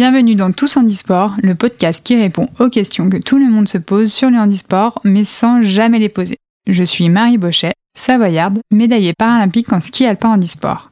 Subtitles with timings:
[0.00, 3.76] Bienvenue dans Tous Handisport, le podcast qui répond aux questions que tout le monde se
[3.76, 6.38] pose sur le handisport, mais sans jamais les poser.
[6.66, 10.90] Je suis Marie Bochet, savoyarde, médaillée paralympique en ski alpin handisport.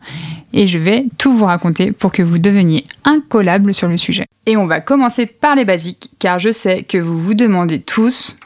[0.53, 4.27] Et je vais tout vous raconter pour que vous deveniez incollable sur le sujet.
[4.45, 8.37] Et on va commencer par les basiques, car je sais que vous vous demandez tous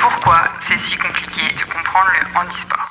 [0.00, 2.81] pourquoi c'est si compliqué de comprendre le handisport?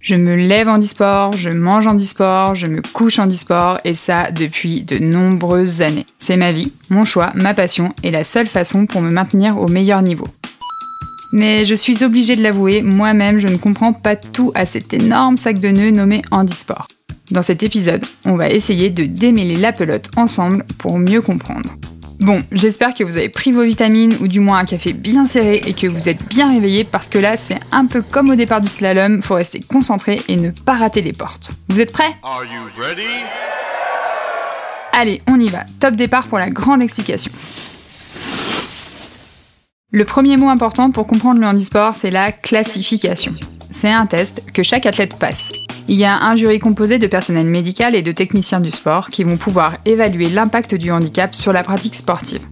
[0.00, 3.92] Je me lève en e-sport, je mange en e-sport, je me couche en e-sport et
[3.92, 6.06] ça depuis de nombreuses années.
[6.18, 9.68] C'est ma vie, mon choix, ma passion et la seule façon pour me maintenir au
[9.68, 10.26] meilleur niveau.
[11.34, 15.36] Mais je suis obligée de l'avouer, moi-même je ne comprends pas tout à cet énorme
[15.36, 16.88] sac de nœuds nommé handisport.
[17.30, 21.76] Dans cet épisode, on va essayer de démêler la pelote ensemble pour mieux comprendre.
[22.20, 25.62] Bon, j'espère que vous avez pris vos vitamines ou du moins un café bien serré
[25.66, 28.60] et que vous êtes bien réveillé parce que là c'est un peu comme au départ
[28.60, 31.52] du slalom, faut rester concentré et ne pas rater les portes.
[31.70, 32.14] Vous êtes prêts?
[34.92, 35.64] Allez, on y va.
[35.80, 37.32] Top départ pour la grande explication.
[39.90, 43.32] Le premier mot important pour comprendre le handisport, c'est la classification.
[43.70, 45.50] C'est un test que chaque athlète passe.
[45.90, 49.24] Il y a un jury composé de personnel médical et de techniciens du sport qui
[49.24, 52.42] vont pouvoir évaluer l'impact du handicap sur la pratique sportive.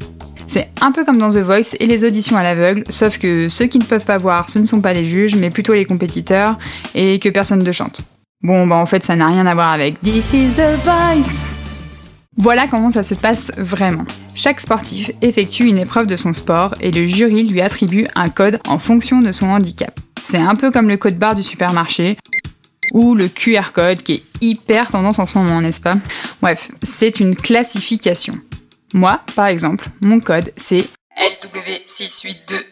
[0.49, 3.67] C'est un peu comme dans The Voice et les auditions à l'aveugle, sauf que ceux
[3.67, 6.59] qui ne peuvent pas voir, ce ne sont pas les juges, mais plutôt les compétiteurs,
[6.97, 8.01] et que personne ne chante.
[8.43, 11.45] Bon, bah en fait, ça n'a rien à voir avec This is the Voice.
[12.37, 14.05] Voilà comment ça se passe vraiment.
[14.35, 18.59] Chaque sportif effectue une épreuve de son sport et le jury lui attribue un code
[18.67, 20.01] en fonction de son handicap.
[20.25, 22.19] C'est un peu comme le code barre du supermarché
[22.93, 25.97] ou le QR code qui est hyper tendance en ce moment, n'est-ce pas?
[26.43, 28.35] Bref, c'est une classification.
[28.95, 30.85] Moi, par exemple, mon code c'est
[31.19, 32.63] LW682.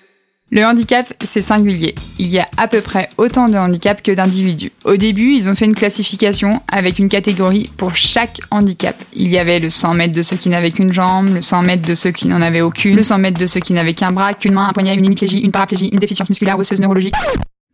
[0.49, 1.97] Le handicap, c'est singulier.
[2.21, 4.71] Il y a à peu près autant de handicaps que d'individus.
[4.85, 8.95] Au début, ils ont fait une classification avec une catégorie pour chaque handicap.
[9.13, 11.89] Il y avait le 100 mètres de ceux qui n'avaient qu'une jambe, le 100 mètres
[11.89, 14.35] de ceux qui n'en avaient aucune, le 100 mètres de ceux qui n'avaient qu'un bras,
[14.35, 17.15] qu'une main, un poignet, une hémiplégie, une paraplégie, une déficience musculaire osseuse neurologique.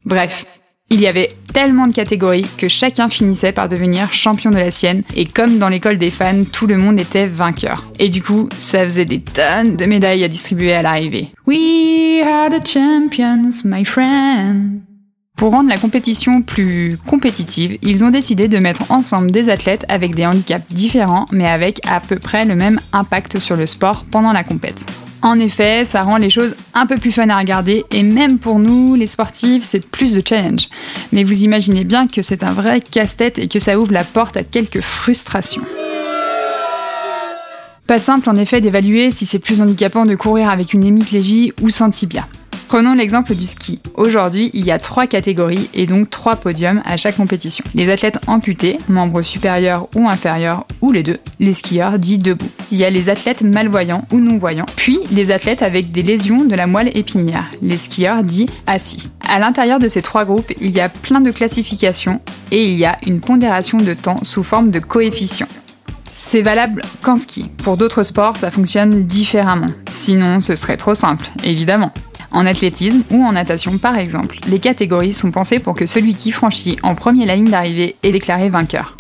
[0.06, 0.46] Bref,
[0.92, 5.02] il y avait tellement de catégories que chacun finissait par devenir champion de la sienne,
[5.16, 7.86] et comme dans l'école des fans, tout le monde était vainqueur.
[7.98, 11.30] Et du coup, ça faisait des tonnes de médailles à distribuer à l'arrivée.
[11.46, 14.80] We are the champions, my friend.
[15.36, 20.14] Pour rendre la compétition plus compétitive, ils ont décidé de mettre ensemble des athlètes avec
[20.14, 24.32] des handicaps différents mais avec à peu près le même impact sur le sport pendant
[24.32, 24.86] la compète.
[25.24, 28.58] En effet, ça rend les choses un peu plus fun à regarder et même pour
[28.58, 30.68] nous, les sportifs, c'est plus de challenge.
[31.12, 34.36] Mais vous imaginez bien que c'est un vrai casse-tête et que ça ouvre la porte
[34.36, 35.62] à quelques frustrations.
[37.86, 41.70] Pas simple en effet d'évaluer si c'est plus handicapant de courir avec une hémiplégie ou
[41.70, 42.26] sans tibia.
[42.72, 43.80] Prenons l'exemple du ski.
[43.96, 47.62] Aujourd'hui, il y a trois catégories et donc trois podiums à chaque compétition.
[47.74, 51.18] Les athlètes amputés, membres supérieurs ou inférieurs, ou les deux.
[51.38, 52.48] Les skieurs dits debout.
[52.70, 56.54] Il y a les athlètes malvoyants ou non-voyants, puis les athlètes avec des lésions de
[56.54, 59.06] la moelle épinière, les skieurs dits assis.
[59.28, 62.86] À l'intérieur de ces trois groupes, il y a plein de classifications et il y
[62.86, 65.48] a une pondération de temps sous forme de coefficient.
[66.10, 67.50] C'est valable qu'en ski.
[67.64, 69.66] Pour d'autres sports, ça fonctionne différemment.
[69.90, 71.92] Sinon, ce serait trop simple, évidemment.
[72.32, 76.32] En athlétisme ou en natation par exemple, les catégories sont pensées pour que celui qui
[76.32, 78.96] franchit en premier la ligne d'arrivée est déclaré vainqueur.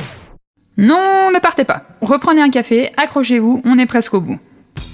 [0.76, 1.84] Non, ne partez pas.
[2.00, 4.38] Reprenez un café, accrochez-vous, on est presque au bout.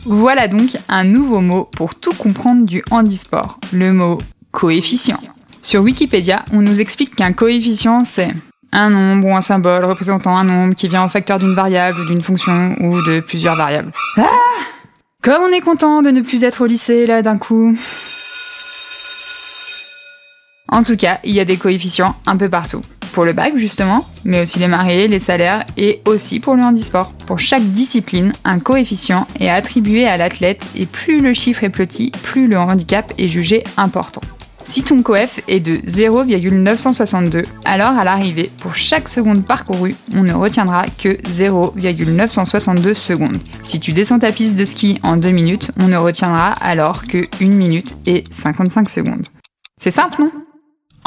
[0.05, 4.19] Voilà donc un nouveau mot pour tout comprendre du handisport, le mot
[4.53, 5.19] coefficient.
[5.63, 8.35] Sur Wikipédia, on nous explique qu'un coefficient c'est
[8.73, 12.21] un nombre ou un symbole représentant un nombre qui vient en facteur d'une variable, d'une
[12.21, 13.93] fonction ou de plusieurs variables.
[14.17, 14.27] Ah
[15.23, 17.75] Comme on est content de ne plus être au lycée là d'un coup.
[20.71, 22.83] En tout cas, il y a des coefficients un peu partout.
[23.13, 27.13] Pour le bac, justement, mais aussi les marées, les salaires et aussi pour le handisport.
[27.27, 32.13] Pour chaque discipline, un coefficient est attribué à l'athlète et plus le chiffre est petit,
[32.23, 34.21] plus le handicap est jugé important.
[34.65, 40.35] Si ton coef est de 0,962, alors à l'arrivée, pour chaque seconde parcourue, on ne
[40.35, 43.39] retiendra que 0,962 secondes.
[43.63, 47.25] Si tu descends ta piste de ski en 2 minutes, on ne retiendra alors que
[47.43, 49.27] 1 minute et 55 secondes.
[49.81, 50.31] C'est simple, non?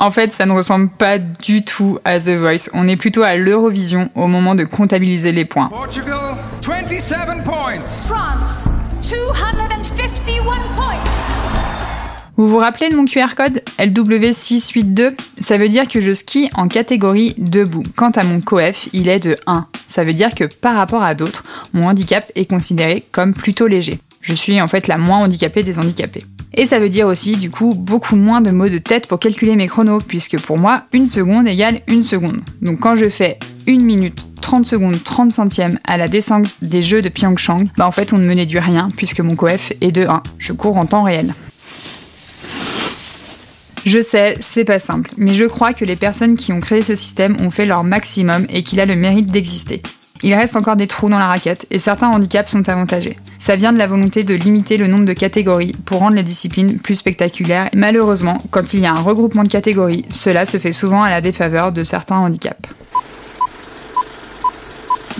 [0.01, 2.69] En fait, ça ne ressemble pas du tout à The Voice.
[2.73, 5.67] On est plutôt à l'Eurovision au moment de comptabiliser les points.
[5.67, 7.79] Portugal, 27 points.
[8.07, 8.65] France,
[9.03, 10.43] 251
[10.75, 10.95] points.
[12.35, 16.67] Vous vous rappelez de mon QR code LW682 Ça veut dire que je skie en
[16.67, 17.83] catégorie debout.
[17.95, 19.67] Quant à mon coef, il est de 1.
[19.85, 21.43] Ça veut dire que par rapport à d'autres,
[21.73, 23.99] mon handicap est considéré comme plutôt léger.
[24.21, 26.23] Je suis en fait la moins handicapée des handicapés.
[26.53, 29.55] Et ça veut dire aussi, du coup, beaucoup moins de mots de tête pour calculer
[29.55, 32.41] mes chronos, puisque pour moi, une seconde égale une seconde.
[32.61, 37.01] Donc quand je fais 1 minute 30 secondes 30 centièmes à la descente des Jeux
[37.01, 40.05] de Pyeongchang, bah en fait on ne me du rien puisque mon coef est de
[40.05, 40.23] 1.
[40.39, 41.33] Je cours en temps réel.
[43.85, 46.95] Je sais, c'est pas simple, mais je crois que les personnes qui ont créé ce
[46.95, 49.81] système ont fait leur maximum et qu'il a le mérite d'exister.
[50.23, 53.17] Il reste encore des trous dans la raquette et certains handicaps sont avantagés.
[53.39, 56.77] Ça vient de la volonté de limiter le nombre de catégories pour rendre les disciplines
[56.77, 57.69] plus spectaculaires.
[57.73, 61.21] Malheureusement, quand il y a un regroupement de catégories, cela se fait souvent à la
[61.21, 62.69] défaveur de certains handicaps.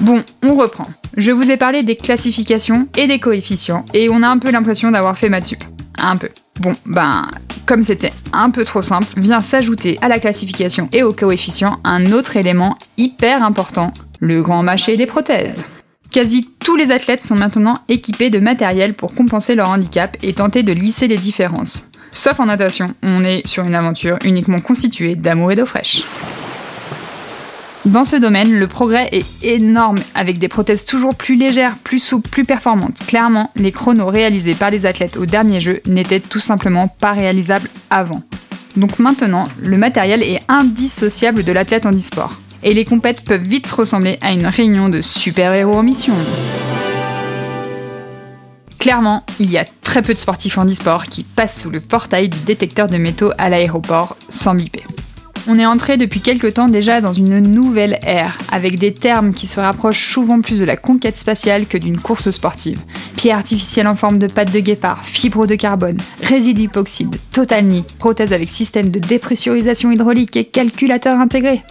[0.02, 0.86] Bon, on reprend.
[1.18, 4.92] Je vous ai parlé des classifications et des coefficients, et on a un peu l'impression
[4.92, 5.54] d'avoir fait maths.
[6.00, 6.30] Un peu.
[6.60, 7.28] Bon, ben,
[7.66, 12.12] comme c'était un peu trop simple, vient s'ajouter à la classification et au coefficient un
[12.12, 15.66] autre élément hyper important, le grand marché des prothèses.
[16.12, 20.64] Quasi tous les athlètes sont maintenant équipés de matériel pour compenser leur handicap et tenter
[20.64, 21.88] de lisser les différences.
[22.12, 26.04] Sauf en natation, on est sur une aventure uniquement constituée d'amour et d'eau fraîche.
[27.86, 32.30] Dans ce domaine, le progrès est énorme avec des prothèses toujours plus légères, plus souples,
[32.30, 33.04] plus performantes.
[33.08, 37.70] Clairement, les chronos réalisés par les athlètes au dernier jeu n'étaient tout simplement pas réalisables
[37.90, 38.22] avant.
[38.76, 42.41] Donc maintenant, le matériel est indissociable de l'athlète en e-sport.
[42.64, 46.14] Et les compètes peuvent vite ressembler à une réunion de super-héros en mission.
[48.78, 52.30] Clairement, il y a très peu de sportifs en e-sport qui passent sous le portail
[52.30, 54.84] du détecteur de métaux à l'aéroport sans biper.
[55.48, 59.48] On est entré depuis quelque temps déjà dans une nouvelle ère, avec des termes qui
[59.48, 62.80] se rapprochent souvent plus de la conquête spatiale que d'une course sportive.
[63.18, 67.86] Pierre artificielle en forme de pâte de guépard, fibres de carbone, résidus hypoxide, total knee,
[67.98, 71.64] prothèse avec système de dépressurisation hydraulique et calculateur intégré.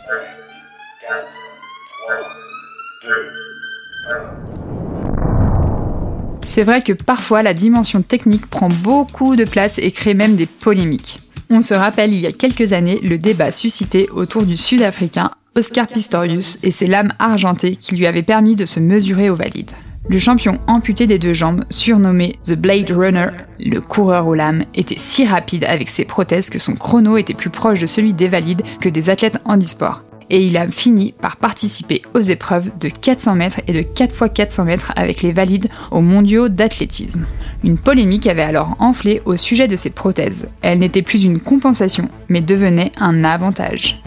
[6.43, 10.47] C'est vrai que parfois la dimension technique prend beaucoup de place et crée même des
[10.47, 11.21] polémiques.
[11.49, 15.89] On se rappelle il y a quelques années le débat suscité autour du Sud-Africain Oscar
[15.89, 19.73] Pistorius et ses lames argentées qui lui avaient permis de se mesurer au valide.
[20.09, 23.29] Le champion amputé des deux jambes, surnommé The Blade Runner,
[23.59, 27.51] le coureur aux lames, était si rapide avec ses prothèses que son chrono était plus
[27.51, 32.03] proche de celui des valides que des athlètes handisport et il a fini par participer
[32.15, 36.01] aux épreuves de 400 mètres et de 4 x 400 mètres avec les valides aux
[36.01, 37.27] mondiaux d'athlétisme.
[37.65, 40.49] Une polémique avait alors enflé au sujet de ces prothèses.
[40.63, 44.03] Elle n'était plus une compensation, mais devenait un avantage.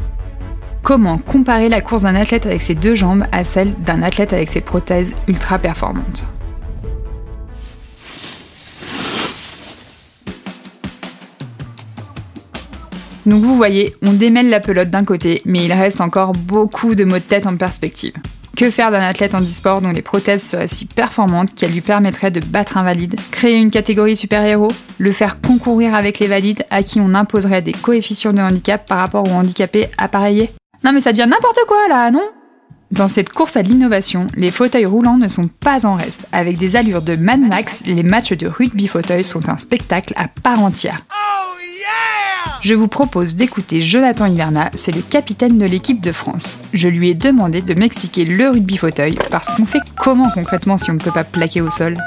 [0.81, 4.49] Comment comparer la course d'un athlète avec ses deux jambes à celle d'un athlète avec
[4.49, 6.29] ses prothèses ultra performantes
[13.25, 17.03] Donc vous voyez, on démêle la pelote d'un côté, mais il reste encore beaucoup de
[17.03, 18.13] mots de tête en perspective.
[18.55, 22.29] Que faire d'un athlète en e-sport dont les prothèses seraient si performantes qu'elles lui permettraient
[22.29, 23.15] de battre un valide?
[23.31, 24.71] Créer une catégorie super-héros?
[24.99, 28.99] Le faire concourir avec les valides à qui on imposerait des coefficients de handicap par
[28.99, 30.51] rapport aux handicapés appareillés?
[30.83, 32.29] Non mais ça devient n'importe quoi là, non?
[32.91, 36.27] Dans cette course à l'innovation, les fauteuils roulants ne sont pas en reste.
[36.31, 40.27] Avec des allures de Mad Max, les matchs de rugby fauteuil sont un spectacle à
[40.27, 41.01] part entière.
[42.61, 46.57] Je vous propose d'écouter Jonathan Hiverna, c'est le capitaine de l'équipe de France.
[46.71, 50.89] Je lui ai demandé de m'expliquer le rugby fauteuil, parce qu'on fait comment concrètement si
[50.89, 51.97] on ne peut pas plaquer au sol?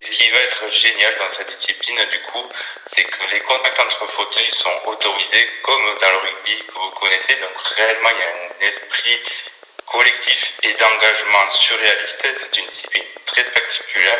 [0.00, 2.46] Ce qui va être génial dans cette discipline, du coup,
[2.86, 7.34] c'est que les contacts entre fauteuils sont autorisés comme dans le rugby que vous connaissez.
[7.42, 9.18] Donc réellement, il y a un esprit
[9.90, 12.22] collectif et d'engagement surréaliste.
[12.22, 14.18] C'est une discipline très spectaculaire.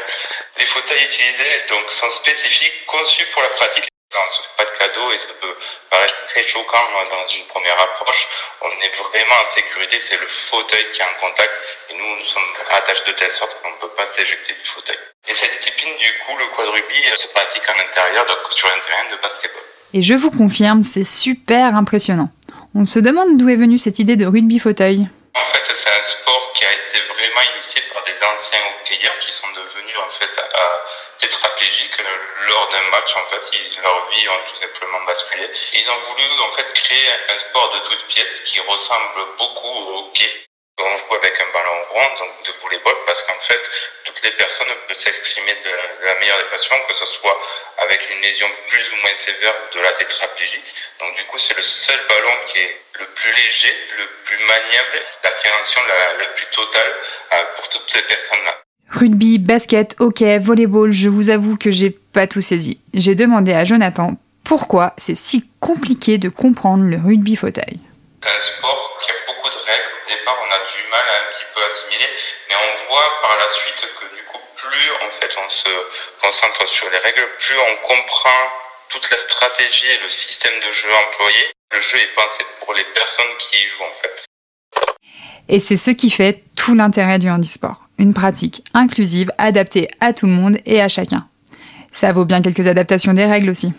[0.59, 3.87] Les fauteuils utilisés donc, sont spécifiques, conçus pour la pratique
[4.27, 5.57] on se fait pas de cadeau et ça peut
[5.91, 8.29] paraître très choquant dans une première approche.
[8.63, 11.53] On est vraiment en sécurité, c'est le fauteuil qui est en contact
[11.91, 14.99] et nous, nous sommes attachés de telle sorte qu'on ne peut pas s'éjecter du fauteuil.
[15.29, 19.05] Et cette discipline, du coup, le quadrupé se pratique en intérieur, donc sur un terrain
[19.11, 19.63] de basketball.
[19.95, 22.29] Et je vous confirme, c'est super impressionnant.
[22.75, 25.09] On se demande d'où est venue cette idée de rugby fauteuil.
[25.35, 29.33] En fait, c'est un sport qui a été vraiment initié par des anciens hockeyeurs qui
[29.33, 30.83] sont devenus en fait à
[31.19, 31.99] tétraplégiques
[32.47, 33.17] lors d'un match.
[33.17, 35.49] En fait, ils, leur vie ont tout simplement basculé.
[35.73, 39.99] Ils ont voulu en fait créer un sport de toutes pièces qui ressemble beaucoup au
[39.99, 40.31] hockey.
[40.79, 43.63] On joue avec un ballon rond, donc de volleyball, parce qu'en fait,
[44.05, 45.71] toutes les personnes peuvent s'exprimer de,
[46.05, 47.41] la meilleure des façons, que ce soit
[47.79, 50.63] avec une lésion plus ou moins sévère de la tétraplégie.
[51.01, 55.03] Donc du coup, c'est le seul ballon qui est le plus léger, le plus maniable,
[55.25, 56.95] l'appréhension la, la plus totale
[57.33, 58.66] euh, pour toutes ces personnes-là.
[58.91, 62.81] Rugby, basket, hockey, volleyball, je vous avoue que j'ai pas tout saisi.
[62.95, 67.81] J'ai demandé à Jonathan pourquoi c'est si compliqué de comprendre le rugby fauteuil.
[68.23, 69.91] C'est un sport qui a beaucoup de règles.
[70.07, 72.09] Au départ, on a du mal à un petit peu assimiler,
[72.49, 75.69] mais on voit par la suite que du coup, plus en fait on se
[76.23, 78.43] concentre sur les règles, plus on comprend
[78.89, 81.53] toute la stratégie et le système de jeu employé.
[81.73, 84.26] Le jeu est pensé pour les personnes qui y jouent en fait.
[85.49, 87.89] Et c'est ce qui fait tout l'intérêt du handisport.
[87.99, 91.27] Une pratique inclusive, adaptée à tout le monde et à chacun.
[91.93, 93.73] Ça vaut bien quelques adaptations des règles aussi.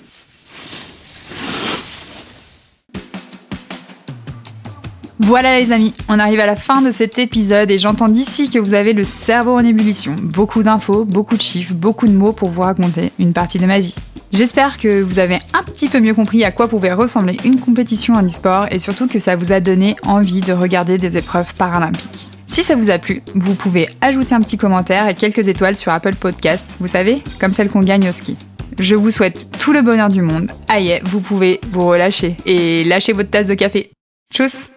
[5.20, 8.60] Voilà les amis, on arrive à la fin de cet épisode et j'entends d'ici que
[8.60, 10.16] vous avez le cerveau en ébullition.
[10.18, 13.80] Beaucoup d'infos, beaucoup de chiffres, beaucoup de mots pour vous raconter une partie de ma
[13.80, 13.94] vie.
[14.38, 18.14] J'espère que vous avez un petit peu mieux compris à quoi pouvait ressembler une compétition
[18.14, 22.28] en e-sport et surtout que ça vous a donné envie de regarder des épreuves paralympiques.
[22.46, 25.92] Si ça vous a plu, vous pouvez ajouter un petit commentaire et quelques étoiles sur
[25.92, 28.38] Apple Podcast, vous savez, comme celle qu'on gagne au ski.
[28.78, 30.52] Je vous souhaite tout le bonheur du monde.
[30.68, 33.90] Aïe, vous pouvez vous relâcher et lâcher votre tasse de café.
[34.32, 34.70] Tchuss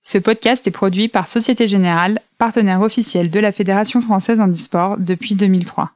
[0.00, 4.96] Ce podcast est produit par Société Générale, partenaire officiel de la Fédération française en e-sport
[4.98, 5.90] depuis 2003.